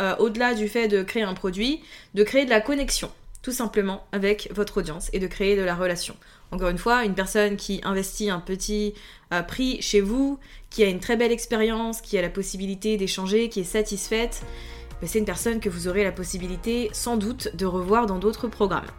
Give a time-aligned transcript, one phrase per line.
[0.00, 1.82] euh, au-delà du fait de créer un produit,
[2.14, 3.10] de créer de la connexion,
[3.42, 6.16] tout simplement, avec votre audience et de créer de la relation.
[6.52, 8.94] Encore une fois, une personne qui investit un petit
[9.32, 10.38] euh, prix chez vous,
[10.70, 14.42] qui a une très belle expérience, qui a la possibilité d'échanger, qui est satisfaite,
[15.00, 18.48] ben, c'est une personne que vous aurez la possibilité sans doute de revoir dans d'autres
[18.48, 18.90] programmes.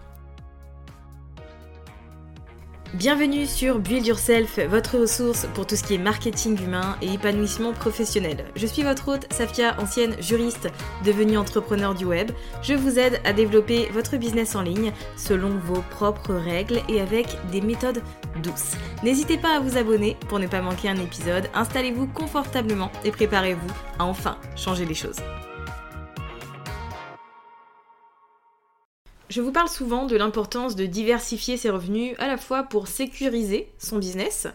[2.94, 7.72] Bienvenue sur Build Yourself, votre ressource pour tout ce qui est marketing humain et épanouissement
[7.72, 8.44] professionnel.
[8.58, 10.68] Je suis votre hôte, Safia, ancienne juriste
[11.06, 12.32] devenue entrepreneur du web.
[12.62, 17.28] Je vous aide à développer votre business en ligne selon vos propres règles et avec
[17.50, 18.04] des méthodes
[18.44, 18.74] douces.
[19.04, 21.48] N'hésitez pas à vous abonner pour ne pas manquer un épisode.
[21.54, 25.22] Installez-vous confortablement et préparez-vous à enfin changer les choses.
[29.32, 33.72] Je vous parle souvent de l'importance de diversifier ses revenus à la fois pour sécuriser
[33.78, 34.46] son business,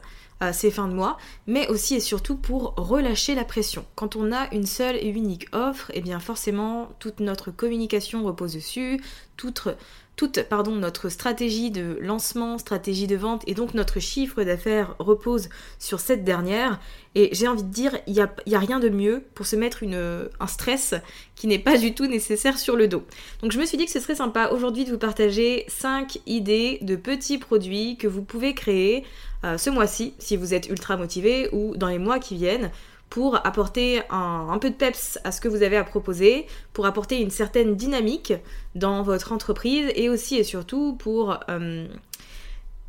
[0.43, 1.17] euh, ses fins de mois,
[1.47, 3.87] mais aussi et surtout pour relâcher la pression.
[3.95, 8.23] Quand on a une seule et unique offre, et eh bien forcément toute notre communication
[8.23, 9.03] repose dessus,
[9.39, 9.69] toute
[10.17, 15.51] toute pardon, notre stratégie de lancement, stratégie de vente et donc notre chiffre d'affaires repose
[15.79, 16.81] sur cette dernière.
[17.15, 20.47] Et j'ai envie de dire, il n'y a, rien de mieux pour se mettre un
[20.47, 20.95] stress
[21.35, 23.05] qui n'est pas du tout nécessaire sur le dos.
[23.43, 26.79] Donc je me suis dit que ce serait sympa aujourd'hui de vous partager 5 idées
[26.81, 29.05] de petits produits que vous pouvez créer
[29.45, 32.71] euh, ce mois-ci si vous êtes ultra motivé ou dans les mois qui viennent
[33.11, 37.21] pour apporter un, peu de peps à ce que vous avez à proposer, pour apporter
[37.21, 38.35] une certaine dynamique
[38.75, 41.87] dans votre entreprise et aussi et surtout pour euh,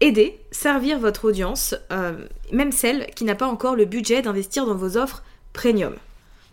[0.02, 4.76] aider, servir votre audience, euh, même celle qui n'a pas encore le budget d'investir dans
[4.76, 5.24] vos offres
[5.54, 5.96] premium.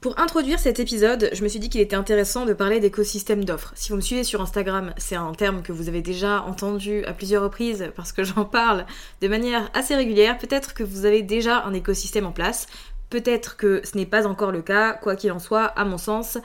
[0.04, 3.72] Pour introduire cet épisode, je me suis dit qu'il était intéressant de parler d'écosystème d'offres.
[3.74, 7.14] Si vous me suivez sur Instagram, c'est un terme que vous avez déjà entendu à
[7.14, 8.84] plusieurs reprises parce que j'en parle
[9.22, 10.36] de manière assez régulière.
[10.36, 12.66] Peut-être que vous avez déjà un écosystème en place.
[13.14, 16.36] Peut-être que ce n'est pas encore le cas, quoi qu'il en soit, à mon sens,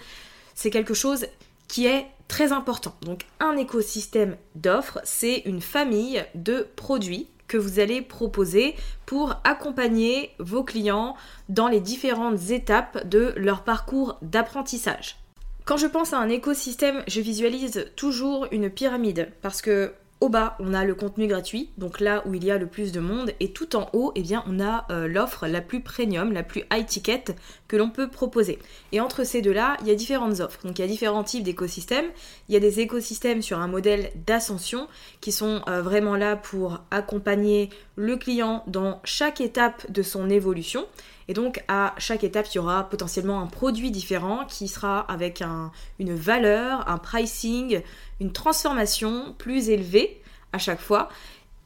[0.53, 1.25] c'est quelque chose
[1.67, 2.93] qui est très important.
[3.01, 8.75] Donc un écosystème d'offres, c'est une famille de produits que vous allez proposer
[9.07, 11.15] pour accompagner vos clients
[11.49, 15.17] dans les différentes étapes de leur parcours d'apprentissage.
[15.65, 19.91] Quand je pense à un écosystème, je visualise toujours une pyramide parce que
[20.21, 22.91] au bas, on a le contenu gratuit, donc là où il y a le plus
[22.91, 26.33] de monde, et tout en haut, eh bien, on a euh, l'offre la plus premium,
[26.33, 27.23] la plus high ticket
[27.69, 28.59] que l'on peut proposer.
[28.91, 30.59] Et entre ces deux-là, il y a différentes offres.
[30.65, 32.07] Donc il y a différents types d'écosystèmes.
[32.49, 34.87] Il y a des écosystèmes sur un modèle d'ascension
[35.21, 40.85] qui sont euh, vraiment là pour accompagner le client dans chaque étape de son évolution.
[41.29, 45.43] Et donc à chaque étape, il y aura potentiellement un produit différent qui sera avec
[45.99, 47.81] une valeur, un pricing,
[48.19, 50.21] une transformation plus élevée
[50.53, 51.07] à chaque fois.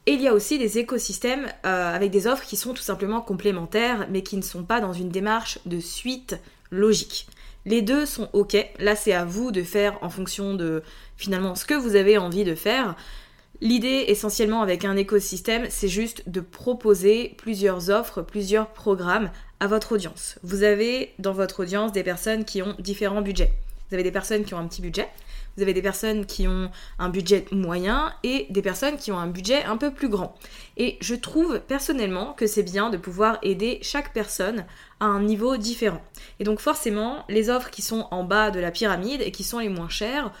[0.04, 3.22] Et il y a aussi des écosystèmes euh, avec des offres qui sont tout simplement
[3.22, 6.38] complémentaires, mais qui ne sont pas dans une démarche de suite
[6.70, 7.26] logique.
[7.64, 8.58] Les deux sont ok.
[8.78, 10.82] Là, c'est à vous de faire en fonction de
[11.16, 12.96] finalement ce que vous avez envie de faire.
[13.62, 19.92] L'idée essentiellement avec un écosystème, c'est juste de proposer plusieurs offres, plusieurs programmes à votre
[19.92, 20.38] audience.
[20.42, 23.52] Vous avez dans votre audience des personnes qui ont différents budgets.
[23.88, 25.08] Vous avez des personnes qui ont un petit budget,
[25.56, 29.28] vous avez des personnes qui ont un budget moyen et des personnes qui ont un
[29.28, 30.34] budget un peu plus grand.
[30.76, 34.64] Et je trouve personnellement que c'est bien de pouvoir aider chaque personne
[35.00, 36.02] à un niveau différent.
[36.40, 39.60] Et donc forcément, les offres qui sont en bas de la pyramide et qui sont
[39.60, 40.32] les moins chères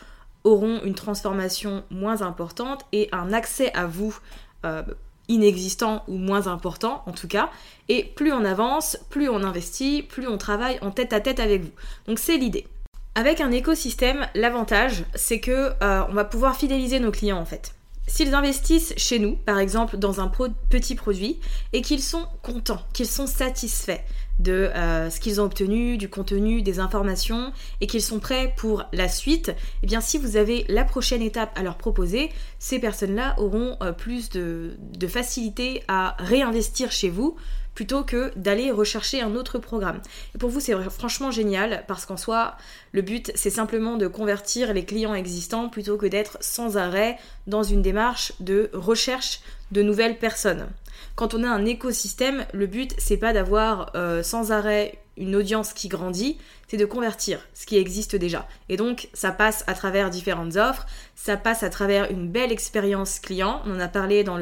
[0.42, 4.18] auront une transformation moins importante et un accès à vous
[4.64, 4.82] euh,
[5.28, 7.50] inexistant ou moins important en tout cas.
[7.88, 11.62] Et plus on avance, plus on investit, plus on travaille en tête à tête avec
[11.62, 11.72] vous.
[12.06, 12.66] Donc c'est l'idée.
[13.14, 17.74] Avec un écosystème, l'avantage, c'est que euh, on va pouvoir fidéliser nos clients en fait.
[18.06, 20.30] S'ils investissent chez nous, par exemple, dans un
[20.68, 21.40] petit produit,
[21.72, 24.00] et qu'ils sont contents, qu'ils sont satisfaits
[24.38, 28.84] de euh, ce qu'ils ont obtenu, du contenu, des informations, et qu'ils sont prêts pour
[28.92, 33.34] la suite, eh bien si vous avez la prochaine étape à leur proposer, ces personnes-là
[33.38, 37.36] auront euh, plus de facilité à réinvestir chez vous
[37.74, 40.00] plutôt que d'aller rechercher un autre programme.
[40.34, 42.56] Et pour vous, c'est franchement génial parce qu'en soi,
[42.92, 47.62] le but, c'est simplement de convertir les clients existants plutôt que d'être sans arrêt dans
[47.62, 49.40] une démarche de recherche
[49.72, 50.66] de nouvelles personnes.
[51.14, 55.72] Quand on a un écosystème, le but, c'est pas d'avoir euh, sans arrêt une audience
[55.72, 56.38] qui grandit,
[56.68, 58.48] c'est de convertir ce qui existe déjà.
[58.68, 63.20] Et donc, ça passe à travers différentes offres, ça passe à travers une belle expérience
[63.20, 63.62] client.
[63.64, 64.38] On en a parlé dans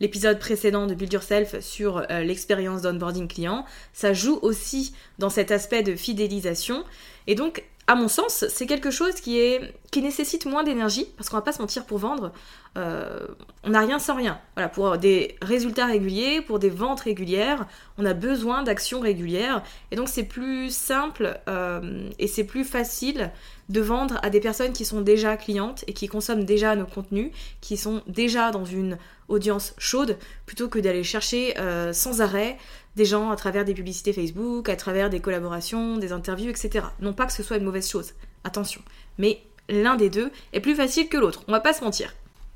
[0.00, 3.66] l'épisode précédent de Build Yourself sur euh, l'expérience d'onboarding client.
[3.92, 6.84] Ça joue aussi dans cet aspect de fidélisation.
[7.26, 9.58] Et donc, à mon sens, c'est quelque chose qui,
[9.96, 12.32] nécessite moins d'énergie, parce qu'on va pas se mentir pour vendre,
[12.76, 13.26] euh,
[13.62, 14.40] on n'a rien sans rien.
[14.56, 17.66] Voilà, pour des résultats réguliers, pour des ventes régulières,
[17.98, 23.30] on a besoin d'actions régulières, et donc c'est plus simple euh, et c'est plus facile
[23.68, 27.30] de vendre à des personnes qui sont déjà clientes et qui consomment déjà nos contenus,
[27.60, 28.98] qui sont déjà dans une
[29.28, 32.58] audience chaude, plutôt que d'aller chercher euh, sans arrêt
[32.96, 36.86] des gens à travers des publicités Facebook, à travers des collaborations, des interviews, etc.
[37.00, 38.14] Non pas que ce soit une mauvaise chose,
[38.44, 38.80] attention.
[39.18, 42.14] Mais l'un des deux est plus facile que l'autre, on va pas se mentir.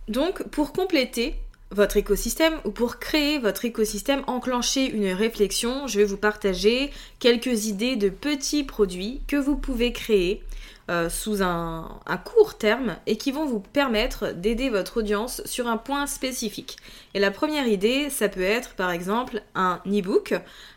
[0.09, 1.35] Donc, pour compléter
[1.71, 7.67] votre écosystème ou pour créer votre écosystème, enclencher une réflexion, je vais vous partager quelques
[7.67, 10.43] idées de petits produits que vous pouvez créer
[10.91, 15.77] euh, sous un, court terme et qui vont vous permettre d'aider votre audience sur un
[15.77, 16.77] point spécifique.
[17.15, 20.35] Et la première idée, ça peut être par exemple un e-book,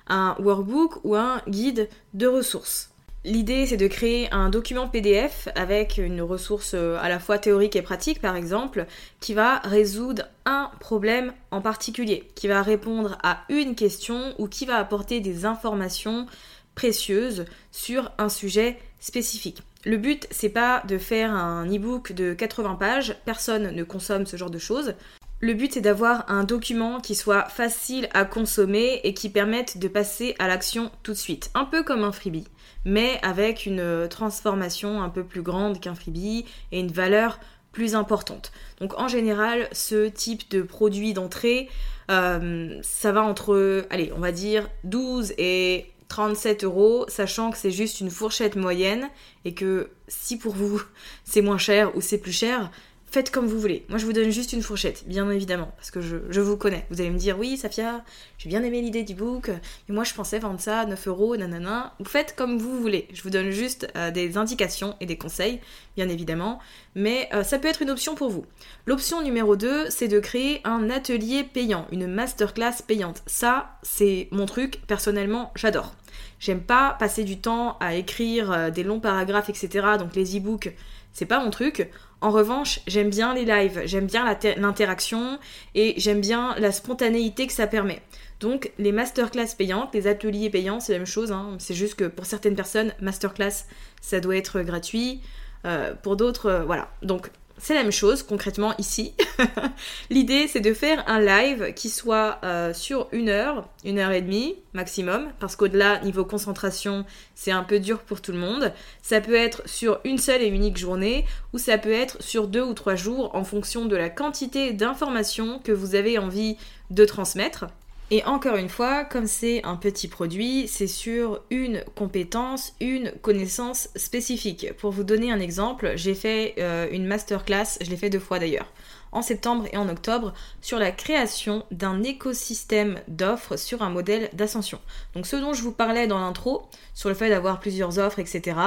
[0.08, 2.92] un workbook ou un guide de ressources.
[3.24, 7.76] L'idée, c'est de créer un document PDF avec une ressource euh, à la fois théorique
[7.76, 8.88] et pratique, par exemple,
[9.20, 14.66] qui va résoudre un problème en particulier, qui va répondre à une question ou qui
[14.66, 16.26] va apporter des informations
[16.74, 19.62] précieuses sur un sujet spécifique.
[19.84, 24.38] Le but, c'est pas de faire un e-book de 80 pages, personne ne consomme ce
[24.38, 24.94] genre de choses.
[25.40, 29.88] Le but, c'est d'avoir un document qui soit facile à consommer et qui permette de
[29.88, 31.50] passer à l'action tout de suite.
[31.56, 32.48] Un peu comme un freebie,
[32.86, 37.40] mais avec une transformation un peu plus grande qu'un freebie et une valeur
[37.72, 38.52] plus importante.
[38.80, 41.70] Donc en général, ce type de produit d'entrée,
[42.12, 47.72] euh, ça va entre, allez, on va dire 12 et 37 euros, sachant que c'est
[47.72, 49.10] juste une fourchette moyenne
[49.46, 50.82] et que si pour vous
[51.24, 52.70] c'est moins cher ou c'est plus cher,
[53.12, 53.86] faites comme vous voulez.
[53.90, 56.86] Moi, je vous donne juste une fourchette, bien évidemment, parce que je, vous connais.
[56.90, 58.04] Vous allez me dire, oui, Safia,
[58.38, 61.36] j'ai bien aimé l'idée du book, mais moi, je pensais vendre ça à 9 euros,
[61.36, 61.94] nanana.
[62.00, 63.10] Vous faites comme vous voulez.
[63.14, 65.60] Je vous donne juste euh, des indications et des conseils,
[65.98, 66.60] bien évidemment,
[66.96, 68.46] mais euh, ça peut être une option pour vous.
[68.86, 73.24] L'option numéro 2, c'est de créer un atelier payant, une masterclass payante.
[73.26, 75.94] Ça, c'est mon truc, personnellement, j'adore.
[76.40, 79.86] J'aime pas passer du temps à écrire euh, des longs paragraphes, etc.
[80.00, 80.74] Donc les e-books,
[81.12, 81.90] c'est pas mon truc.
[82.22, 85.40] En revanche, j'aime bien les lives, j'aime bien l'interaction
[85.74, 88.02] et j'aime bien la spontanéité que ça permet.
[88.40, 91.32] Donc les masterclass payantes, les ateliers payants, c'est la même chose.
[91.32, 91.56] Hein.
[91.58, 93.66] C'est juste que pour certaines personnes, masterclass,
[94.02, 95.22] ça doit être gratuit.
[95.66, 96.90] Euh, pour d'autres, euh, voilà.
[97.02, 97.30] Donc
[97.62, 99.14] c'est la même chose concrètement ici.
[100.10, 104.22] L'idée c'est de faire un live qui soit euh, sur une heure, une heure et
[104.22, 108.74] demie maximum, parce qu'au-delà, niveau concentration, c'est un peu dur pour tout le monde.
[109.02, 112.64] Ça peut être sur une seule et unique journée, ou ça peut être sur deux
[112.64, 116.58] ou trois jours en fonction de la quantité d'informations que vous avez envie
[116.90, 117.66] de transmettre.
[118.14, 123.88] Et encore une fois, comme c'est un petit produit, c'est sur une compétence, une connaissance
[123.96, 124.74] spécifique.
[124.80, 128.38] Pour vous donner un exemple, j'ai fait euh, une masterclass, je l'ai fait deux fois
[128.38, 128.70] d'ailleurs,
[129.14, 134.82] en septembre et en octobre, sur la création d'un écosystème d'offres sur un modèle d'ascension.
[135.16, 138.58] Donc ce dont je vous parlais dans l'intro, sur le fait d'avoir plusieurs offres, etc.,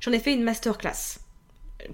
[0.00, 1.20] j'en ai fait une masterclass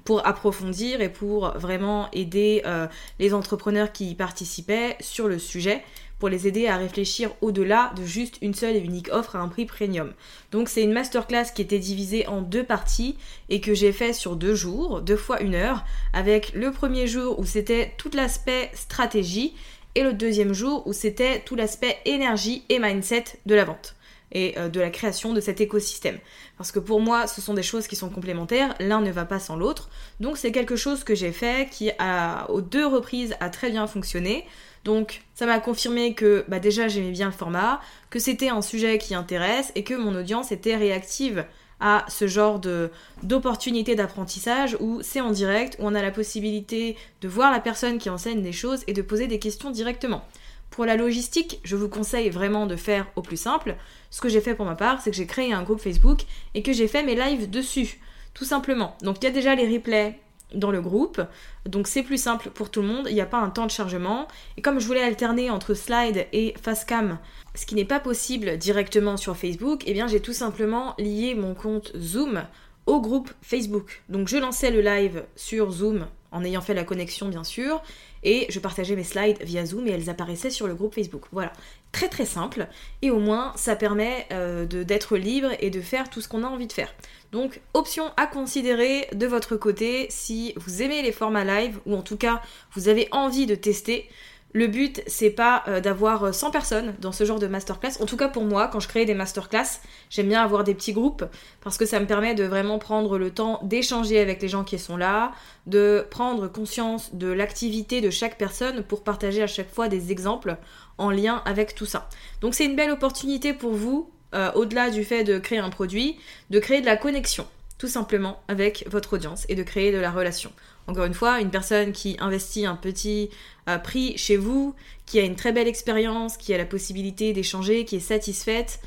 [0.05, 2.89] pour approfondir et pour vraiment aider euh,
[3.21, 5.85] les entrepreneurs qui y participaient sur le sujet
[6.19, 9.49] pour les aider à réfléchir au-delà de juste une seule et unique offre à un
[9.49, 10.13] prix premium.
[10.51, 13.17] Donc c'est une masterclass qui était divisée en deux parties
[13.49, 17.39] et que j'ai fait sur deux jours, deux fois une heure, avec le premier jour
[17.39, 19.55] où c'était tout l'aspect stratégie
[19.95, 23.97] et le deuxième jour où c'était tout l'aspect énergie et mindset de la vente
[24.33, 26.19] et euh, de la création de cet écosystème.
[26.57, 29.39] Parce que pour moi, ce sont des choses qui sont complémentaires, l'un ne va pas
[29.39, 29.89] sans l'autre.
[30.21, 33.87] Donc c'est quelque chose que j'ai fait qui a aux deux reprises a très bien
[33.87, 34.47] fonctionné.
[34.85, 37.81] Donc ça m'a confirmé que bah, déjà j'aimais bien le format,
[38.11, 41.45] que c'était un sujet qui intéresse et que mon audience était réactive
[41.81, 42.91] à ce genre de
[43.23, 47.99] d'opportunité d'apprentissage où c'est en direct, où on a la possibilité de voir la personne
[47.99, 50.25] qui enseigne des choses et de poser des questions directement.
[50.71, 53.77] Pour la logistique, je vous conseille vraiment de faire au plus simple.
[54.11, 56.23] Ce que j'ai fait pour ma part, c'est que j'ai créé un groupe Facebook
[56.55, 58.01] et que j'ai fait mes lives dessus,
[58.35, 58.97] tout simplement.
[59.03, 60.21] Donc il y a déjà les replays
[60.55, 61.21] dans le groupe,
[61.65, 63.71] donc c'est plus simple pour tout le monde, il n'y a pas un temps de
[63.71, 64.29] chargement.
[64.57, 67.19] Et comme je voulais alterner entre slide et facecam,
[67.55, 71.55] ce qui n'est pas possible directement sur Facebook, eh bien j'ai tout simplement lié mon
[71.55, 72.45] compte Zoom
[72.87, 74.03] au groupe Facebook.
[74.09, 77.83] Donc je lançais le live sur Zoom en ayant fait la connexion bien sûr,
[78.23, 81.25] et je partageais mes slides via Zoom et elles apparaissaient sur le groupe Facebook.
[81.33, 81.53] Voilà,
[81.93, 82.69] très très simple,
[83.03, 86.49] et au moins ça permet euh, d'être libre et de faire tout ce qu'on a
[86.49, 86.93] envie de faire.
[87.33, 92.03] Donc option à considérer de votre côté si vous aimez les formats live, ou en
[92.03, 92.43] tout cas
[92.75, 94.09] vous avez envie de tester.
[94.57, 98.01] Le but, c'est pas euh, d'avoir 100 personnes dans ce genre de masterclass.
[98.01, 100.95] En tout cas, pour moi, quand je crée des masterclass, j'aime bien avoir des petits
[100.95, 101.27] groupes
[101.61, 104.79] parce que ça me permet de vraiment prendre le temps d'échanger avec les gens qui
[104.79, 105.33] sont là,
[105.67, 110.57] de prendre conscience de l'activité de chaque personne pour partager à chaque fois des exemples
[110.97, 112.09] en lien avec tout ça.
[112.41, 116.17] Donc, c'est une belle opportunité pour vous, euh, au-delà du fait de créer un produit,
[116.49, 117.47] de créer de la connexion
[117.79, 120.51] tout simplement avec votre audience et de créer de la relation.
[120.89, 123.31] Encore une fois, une personne qui investit un petit
[123.69, 124.75] euh, prix chez vous,
[125.05, 128.81] qui a une très belle expérience, qui a la possibilité d'échanger, qui est satisfaite,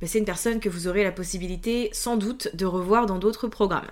[0.00, 3.48] ben, c'est une personne que vous aurez la possibilité sans doute de revoir dans d'autres
[3.48, 3.90] programmes.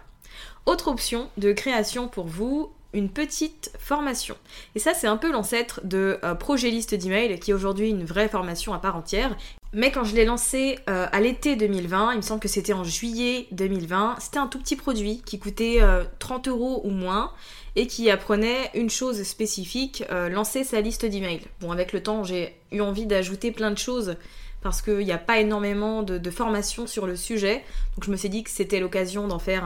[0.66, 4.36] Autre option de création pour vous, une petite formation.
[4.74, 8.04] Et ça, c'est un peu l'ancêtre de euh, Projet Liste d'email, qui est aujourd'hui une
[8.04, 9.36] vraie formation à part entière.
[9.74, 12.84] Mais quand je l'ai lancé euh, à l'été 2020, il me semble que c'était en
[12.84, 15.80] juillet 2020, c'était un tout petit produit qui coûtait
[16.18, 17.32] 30 euros ou moins
[17.78, 21.42] et qui apprenait une chose spécifique, euh, lancer sa liste d'emails.
[21.60, 24.16] Bon, avec le temps, j'ai eu envie d'ajouter plein de choses
[24.62, 27.62] parce qu'il n'y a pas énormément de, formation sur le sujet.
[27.94, 29.64] Donc je me suis dit que c'était l'occasion d'en faire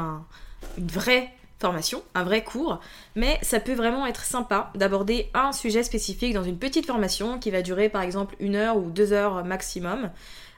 [0.77, 1.31] une vraie
[1.63, 2.81] formation, un vrai cours.
[3.17, 7.51] Mais ça peut vraiment être sympa d'aborder un sujet spécifique dans une petite formation qui
[7.51, 10.11] va durer par exemple une heure ou deux heures maximum.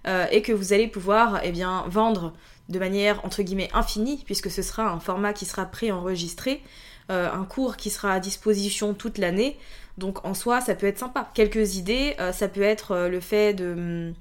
[0.07, 2.35] Euh, et que vous allez pouvoir eh bien, vendre
[2.69, 6.63] de manière entre guillemets infinie, puisque ce sera un format qui sera préenregistré.
[7.11, 9.59] Euh, un cours qui sera à disposition toute l'année.
[9.99, 11.31] Donc en soi, ça peut être sympa.
[11.35, 14.15] Quelques idées, euh, ça peut être euh, le fait de hum,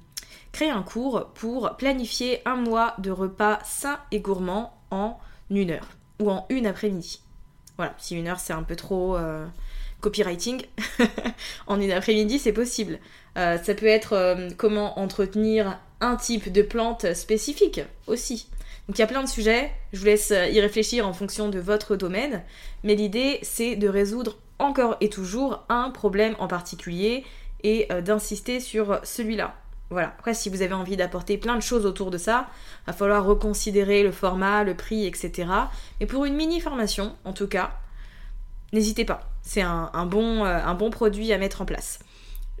[0.52, 5.18] créer un cours pour planifier un mois de repas sains et gourmands en
[5.50, 5.88] une heure
[6.20, 7.20] ou en une après-midi.
[7.76, 9.18] Voilà, si une heure c'est un peu trop
[10.00, 10.62] copywriting,
[11.66, 12.98] en une après-midi c'est possible.
[13.34, 18.48] ça peut être comment entretenir un type de plante spécifique aussi.
[18.86, 21.58] Donc il y a plein de sujets, je vous laisse y réfléchir en fonction de
[21.58, 22.42] votre domaine,
[22.84, 27.24] mais l'idée c'est de résoudre encore et toujours un problème en particulier
[27.62, 29.54] et euh, d'insister sur celui-là.
[29.90, 30.08] Voilà.
[30.08, 32.48] Après, si vous avez envie d'apporter plein de choses autour de ça,
[32.86, 35.48] va falloir reconsidérer le format, le prix, etc.
[36.00, 37.72] Mais pour une mini formation, en tout cas,
[38.72, 39.20] n'hésitez pas.
[39.42, 41.98] C'est un, bon, euh, un bon produit à mettre en place.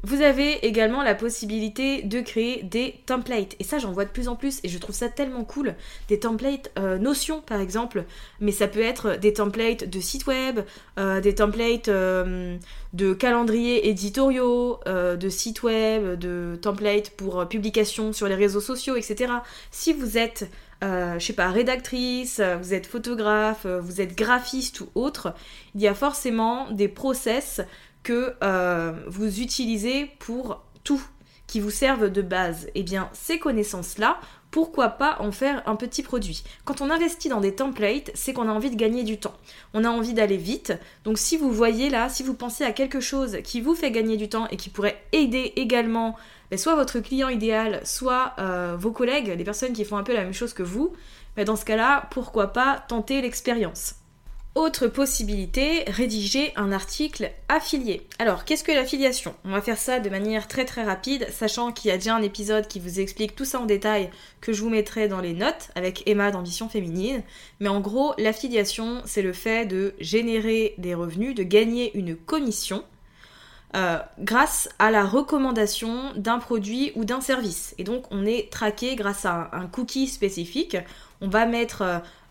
[0.04, 3.56] Vous avez également la possibilité de créer des templates.
[3.58, 5.74] Et ça, j'en vois de plus en plus et je trouve ça tellement cool.
[6.08, 8.04] Des templates euh, Notion, par exemple.
[8.38, 10.60] Mais ça peut être des templates de sites web,
[10.98, 12.58] euh, des templates euh,
[12.92, 19.32] de calendriers éditoriaux, de sites web, de templates pour publication sur les réseaux sociaux, etc.
[19.70, 20.50] Si vous êtes
[20.82, 25.32] je sais pas, rédactrice, vous êtes photographe, vous êtes graphiste ou autre,
[25.74, 27.62] il y a forcément des process
[28.04, 31.02] que euh, vous utilisez pour tout,
[31.48, 32.68] qui vous servent de base.
[32.76, 34.20] Eh bien, ces connaissances-là,
[34.52, 36.44] pourquoi pas en faire un petit produit?
[36.64, 39.34] Quand on investit dans des templates, c'est qu'on a envie de gagner du temps.
[39.72, 40.72] On a envie d'aller vite.
[41.02, 44.16] Donc si vous voyez là, si vous pensez à quelque chose qui vous fait gagner
[44.16, 46.14] du temps et qui pourrait aider également
[46.52, 50.14] ben, soit votre client idéal, soit euh, vos collègues, les personnes qui font un peu
[50.14, 50.92] la même chose que vous,
[51.34, 53.96] ben, dans ce cas-là, pourquoi pas tenter l'expérience?
[54.54, 58.06] Autre possibilité, rédiger un article affilié.
[58.18, 59.34] Alors, qu'est-ce que l'affiliation?
[59.44, 62.22] On va faire ça de manière très très rapide, sachant qu'il y a déjà un
[62.22, 65.70] épisode qui vous explique tout ça en détail que je vous mettrai dans les notes
[65.74, 67.22] avec Emma d'Ambition Féminine.
[67.58, 72.84] Mais en gros, l'affiliation, c'est le fait de générer des revenus, de gagner une commission
[73.74, 77.74] euh, grâce à la recommandation d'un produit ou d'un service.
[77.76, 80.76] Et donc on est traqué grâce à un, cookie spécifique.
[81.20, 81.82] On va mettre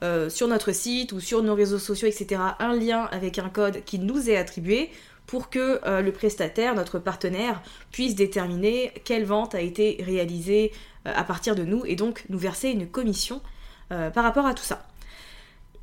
[0.04, 3.50] euh, euh, sur notre site ou sur nos réseaux sociaux, etc., un lien avec un
[3.50, 4.90] code qui nous est attribué
[5.26, 10.74] pour que le prestataire, notre partenaire, puisse déterminer quelle vente a été réalisée
[11.06, 13.42] à partir de nous et donc nous verser une commission
[13.88, 14.86] par rapport à tout ça.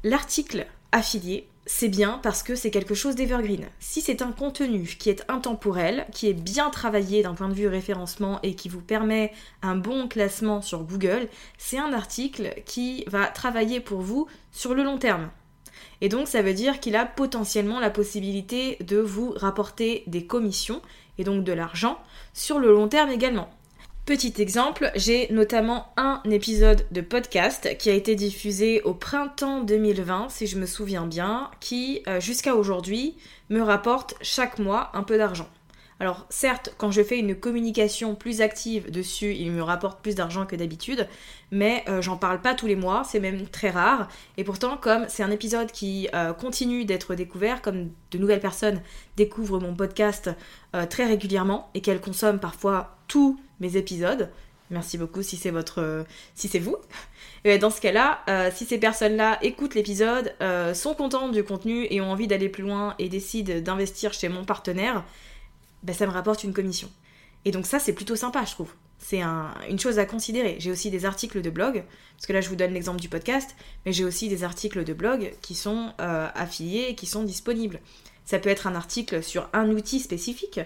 [0.05, 3.65] L'article affilié c'est bien parce que c'est quelque chose d'evergreen.
[3.79, 7.69] Si c'est un contenu qui est intemporel, qui est bien travaillé d'un point de vue
[7.69, 13.27] référencement et qui vous permet un bon classement sur Google, c'est un article qui va
[13.29, 15.31] travailler pour vous sur le long terme.
[16.01, 20.83] Et donc ça veut dire qu'il a potentiellement la possibilité de vous rapporter des commissions
[21.19, 22.01] et donc de l'argent
[22.35, 23.49] sur le long terme également.
[24.07, 30.31] Petit exemple, j'ai notamment un épisode de podcast qui a été diffusé au printemps 2020,
[30.31, 33.17] si je me souviens bien, qui euh, jusqu'à aujourd'hui
[33.51, 35.49] me rapporte chaque mois un peu d'argent.
[36.01, 40.47] Alors certes, quand je fais une communication plus active dessus, il me rapporte plus d'argent
[40.47, 41.07] que d'habitude,
[41.53, 44.09] mais euh, j'en parle pas tous les mois, c'est même très rare.
[44.39, 48.81] Et pourtant, comme c'est un épisode qui euh, continue d'être découvert, comme de nouvelles personnes
[49.17, 50.31] découvrent mon podcast
[50.89, 54.31] très régulièrement et qu'elles consomment parfois tous mes épisodes,
[54.71, 56.77] merci beaucoup si c'est votre, si c'est vous.
[57.45, 58.25] Et dans ce cas-là,
[58.55, 60.35] si ces personnes-là écoutent l'épisode,
[60.75, 64.45] sont contentes du contenu et ont envie d'aller plus loin et décident d'investir chez mon
[64.45, 65.05] partenaire,
[65.83, 66.91] ben, ça me rapporte une commission.
[67.45, 68.73] Et donc ça, c'est plutôt sympa, je trouve.
[68.99, 70.57] C'est une chose à considérer.
[70.59, 71.85] J'ai aussi des articles de blog,
[72.17, 74.93] parce que là, je vous donne l'exemple du podcast, mais j'ai aussi des articles de
[74.93, 77.81] blog qui sont euh, affiliés et qui sont disponibles.
[78.27, 80.61] Ça peut être un article sur un outil spécifique.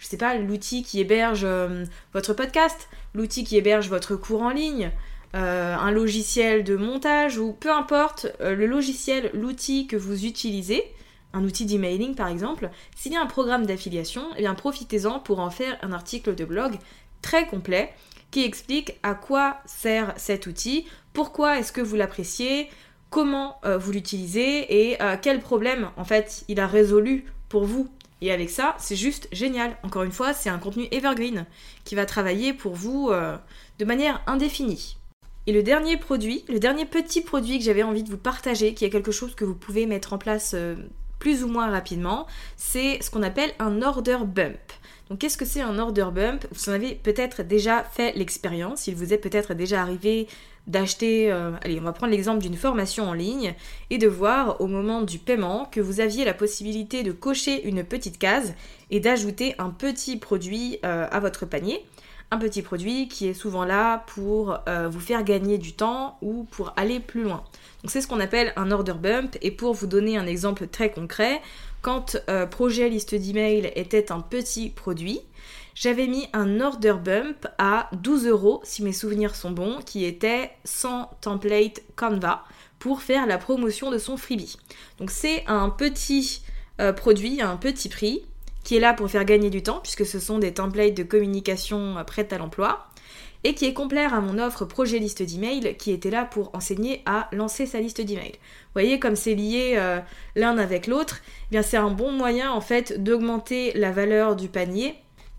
[0.00, 4.50] Je sais pas, l'outil qui héberge euh, votre podcast, l'outil qui héberge votre cours en
[4.50, 4.90] ligne,
[5.36, 10.82] euh, un logiciel de montage ou peu importe le logiciel, l'outil que vous utilisez
[11.32, 15.50] un outil d'emailing par exemple, s'il y a un programme d'affiliation, eh profitez-en pour en
[15.50, 16.74] faire un article de blog
[17.22, 17.92] très complet
[18.30, 22.68] qui explique à quoi sert cet outil, pourquoi est-ce que vous l'appréciez,
[23.10, 27.88] comment euh, vous l'utilisez et euh, quel problème en fait il a résolu pour vous.
[28.20, 29.76] Et avec ça, c'est juste génial.
[29.82, 31.46] Encore une fois, c'est un contenu evergreen
[31.84, 33.36] qui va travailler pour vous euh,
[33.78, 34.96] de manière indéfinie.
[35.46, 38.84] Et le dernier produit, le dernier petit produit que j'avais envie de vous partager, qui
[38.84, 40.54] est quelque chose que vous pouvez mettre en place
[41.20, 44.58] plus ou moins rapidement, c'est ce qu'on appelle un order bump.
[45.08, 46.44] Donc qu'est-ce que c'est un order bump?
[46.50, 50.26] Vous en avez peut-être déjà fait l'expérience, il vous est peut-être déjà arrivé
[50.66, 53.54] d'acheter, euh, allez on va prendre l'exemple d'une formation en ligne
[53.90, 57.84] et de voir au moment du paiement que vous aviez la possibilité de cocher une
[57.84, 58.54] petite case
[58.90, 61.84] et d'ajouter un petit produit euh, à votre panier
[62.30, 66.44] un petit produit qui est souvent là pour euh, vous faire gagner du temps ou
[66.44, 67.42] pour aller plus loin.
[67.86, 71.40] C'est ce qu'on appelle un order bump et pour vous donner un exemple très concret,
[71.82, 75.20] quand euh, projet liste d'email était un petit produit,
[75.74, 80.50] j'avais mis un order bump à 12 euros si mes souvenirs sont bons, qui était
[80.64, 82.44] sans template Canva
[82.78, 84.56] pour faire la promotion de son freebie.
[84.98, 86.42] Donc c'est un petit
[86.80, 88.22] euh, produit un petit prix
[88.62, 91.96] qui est là pour faire gagner du temps, puisque ce sont des templates de communication
[92.06, 92.89] prêtes à l'emploi,
[93.44, 97.02] et qui est complément à mon offre projet liste d'email, qui était là pour enseigner
[97.06, 98.32] à lancer sa liste d'email.
[98.32, 100.00] Vous voyez comme c'est lié euh,
[100.36, 104.48] l'un avec l'autre, eh bien c'est un bon moyen en fait d'augmenter la valeur du
[104.48, 104.94] panier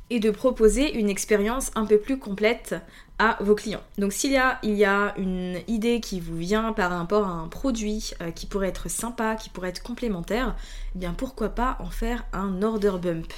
[0.09, 2.75] et de proposer une expérience un peu plus complète
[3.17, 3.83] à vos clients.
[3.97, 7.31] Donc s'il y a, il y a une idée qui vous vient par rapport à
[7.31, 10.55] un produit euh, qui pourrait être sympa, qui pourrait être complémentaire,
[10.95, 13.31] eh bien pourquoi pas en faire un order bump?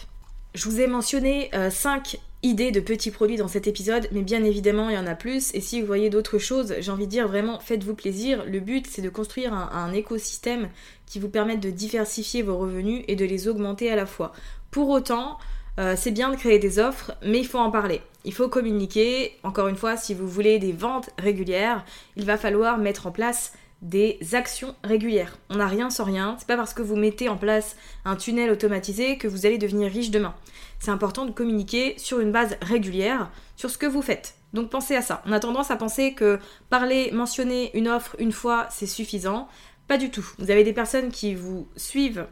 [0.56, 4.43] Je vous ai mentionné 5 euh, idées de petits produits dans cet épisode, mais bien
[4.43, 5.53] évidemment il y en a plus.
[5.56, 8.43] Et si vous voyez d'autres choses, j'ai envie de dire vraiment faites-vous plaisir.
[8.45, 10.69] Le but c'est de construire un, écosystème
[11.06, 14.34] qui vous permette de diversifier vos revenus et de les augmenter à la fois.
[14.71, 15.38] Pour autant,
[15.79, 18.01] euh, c'est bien de créer des offres, mais il faut en parler.
[18.25, 19.38] Il faut communiquer.
[19.43, 23.53] Encore une fois, si vous voulez des ventes régulières, il va falloir mettre en place
[23.84, 25.38] des actions régulières.
[25.50, 26.36] On n'a rien sans rien.
[26.39, 29.91] C'est pas parce que vous mettez en place un tunnel automatisé que vous allez devenir
[29.91, 30.34] riche demain.
[30.80, 34.36] C'est important de communiquer sur une base régulière sur ce que vous faites.
[34.54, 35.22] Donc pensez à ça.
[35.26, 39.48] On a tendance à penser que parler, mentionner une offre une fois, c'est suffisant.
[39.88, 40.26] Pas du tout.
[40.39, 42.26] Vous avez des personnes qui vous suivent,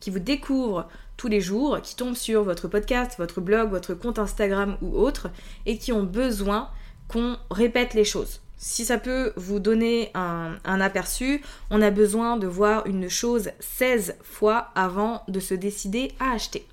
[0.00, 4.18] qui vous découvrent tous les jours, qui tombent sur votre podcast, votre blog, votre compte
[4.18, 5.28] Instagram ou autre,
[5.66, 6.68] et qui ont besoin
[7.08, 8.40] qu'on répète les choses.
[8.56, 14.16] Si ça peut vous donner un, aperçu, on a besoin de voir une chose 16
[14.22, 16.66] fois avant de se décider à acheter.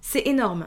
[0.00, 0.66] C'est énorme.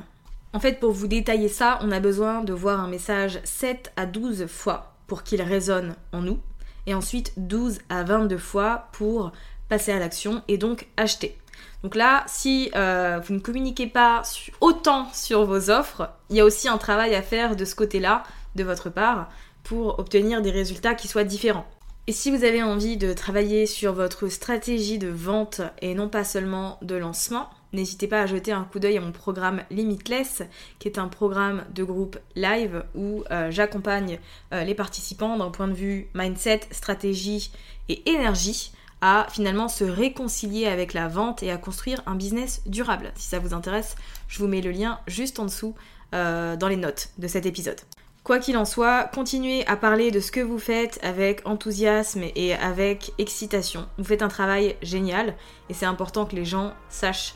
[0.53, 4.05] En fait, pour vous détailler ça, on a besoin de voir un message 7 à
[4.05, 6.39] 12 fois pour qu'il résonne en nous,
[6.85, 9.31] et ensuite 12 à 22 fois pour
[9.69, 11.37] passer à l'action et donc acheter.
[11.83, 14.21] Donc là, si euh, vous ne communiquez pas
[14.59, 18.23] autant sur vos offres, il y a aussi un travail à faire de ce côté-là,
[18.55, 19.29] de votre part,
[19.63, 21.65] pour obtenir des résultats qui soient différents.
[22.07, 26.23] Et si vous avez envie de travailler sur votre stratégie de vente et non pas
[26.23, 30.41] seulement de lancement, n'hésitez pas à jeter un coup d'œil à mon programme Limitless,
[30.79, 34.19] qui est un programme de groupe live où euh, j'accompagne
[34.51, 37.51] euh, les participants d'un point de vue mindset, stratégie
[37.87, 38.71] et énergie
[39.01, 43.11] à finalement se réconcilier avec la vente et à construire un business durable.
[43.15, 43.95] Si ça vous intéresse,
[44.27, 45.75] je vous mets le lien juste en dessous
[46.13, 47.79] euh, dans les notes de cet épisode.
[48.23, 52.53] Quoi qu'il en soit, continuez à parler de ce que vous faites avec enthousiasme et
[52.53, 53.87] avec excitation.
[53.97, 55.35] Vous faites un travail génial
[55.69, 57.33] et c'est important que les gens sachent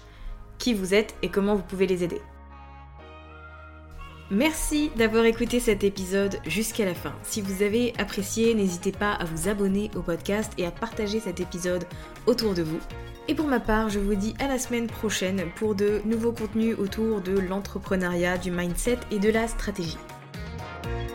[0.60, 2.22] qui vous êtes et comment vous pouvez les aider.
[4.30, 7.14] Merci d'avoir écouté cet épisode jusqu'à la fin.
[7.24, 11.40] Si vous avez apprécié, n'hésitez pas à vous abonner au podcast et à partager cet
[11.40, 11.86] épisode
[12.28, 12.80] autour de vous.
[13.28, 16.78] Et pour ma part, je vous dis à la semaine prochaine pour de nouveaux contenus
[16.78, 19.98] autour de l'entrepreneuriat, du mindset et de la stratégie.
[20.86, 21.15] Thank you.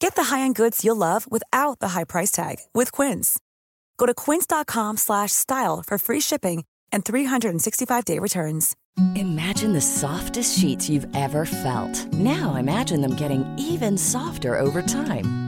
[0.00, 3.38] Get the high-end goods you'll love without the high price tag with Quince.
[3.98, 8.74] Go to quince.com/style for free shipping and 365-day returns.
[9.14, 12.12] Imagine the softest sheets you've ever felt.
[12.14, 15.47] Now imagine them getting even softer over time.